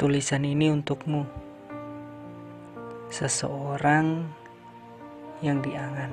[0.00, 1.28] Tulisan ini untukmu,
[3.12, 4.24] seseorang
[5.44, 6.08] yang diangan.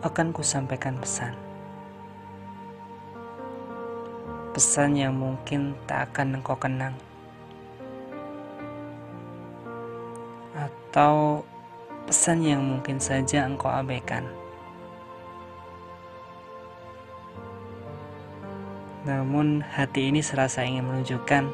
[0.00, 1.36] Akan kusampaikan pesan.
[4.56, 6.96] Pesan yang mungkin tak akan engkau kenang.
[10.56, 11.44] Atau
[12.08, 14.24] pesan yang mungkin saja engkau abaikan.
[19.04, 21.44] Namun hati ini serasa ingin menunjukkan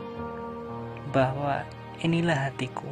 [1.11, 1.67] bahwa
[1.99, 2.87] inilah hatiku.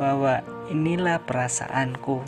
[0.00, 0.40] Bahwa
[0.72, 2.24] inilah perasaanku.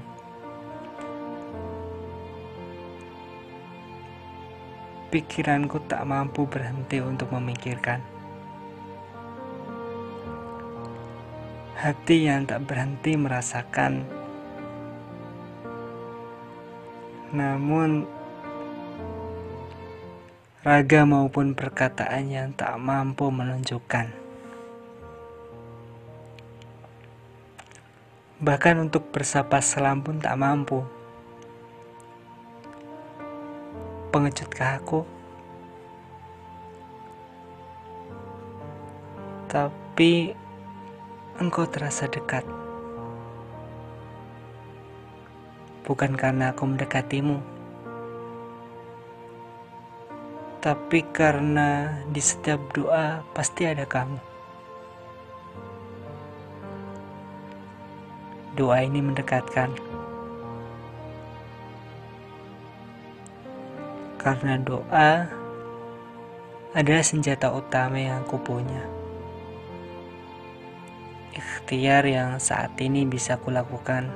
[5.08, 8.04] Pikiranku tak mampu berhenti untuk memikirkan.
[11.80, 14.04] Hati yang tak berhenti merasakan.
[17.32, 18.04] Namun
[20.62, 24.14] raga maupun perkataan yang tak mampu menunjukkan.
[28.38, 30.86] Bahkan untuk bersapa salam pun tak mampu.
[34.14, 35.02] Pengejutkah aku?
[39.50, 40.30] Tapi
[41.42, 42.46] engkau terasa dekat.
[45.82, 47.61] Bukan karena aku mendekatimu
[50.62, 54.14] tapi karena di setiap doa pasti ada kamu.
[58.54, 59.74] Doa ini mendekatkan.
[64.22, 65.26] Karena doa
[66.78, 68.86] adalah senjata utama yang aku punya.
[71.34, 74.14] Ikhtiar yang saat ini bisa kulakukan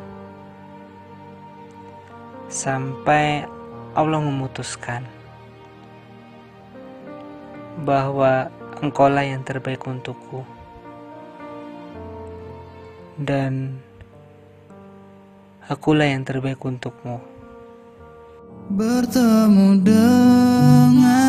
[2.47, 3.43] sampai
[3.99, 5.16] Allah memutuskan
[7.83, 8.49] bahwa
[8.81, 10.47] engkaulah yang terbaik untukku.
[13.17, 13.81] Dan
[15.67, 17.21] akulah yang terbaik untukmu.
[18.67, 21.27] Bertemu denganmu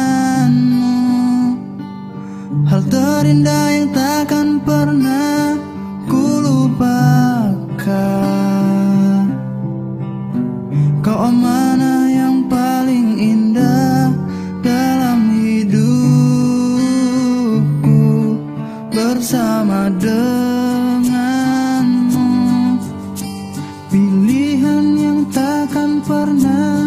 [2.66, 3.92] Hal terindah yang
[19.18, 21.10] bersama denganmu.
[23.90, 26.86] Pilihan yang takkan pernah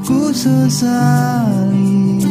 [0.00, 2.24] ku sesali.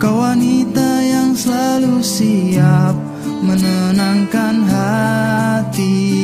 [0.00, 2.96] Kau wanita yang selalu siap
[3.44, 6.21] menenangkan hati